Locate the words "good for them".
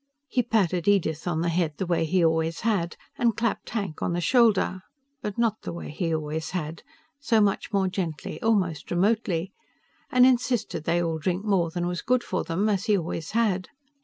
12.01-12.67